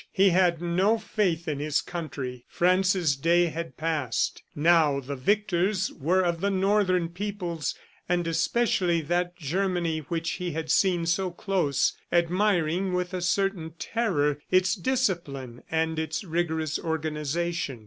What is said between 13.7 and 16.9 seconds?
terror its discipline and its rigorous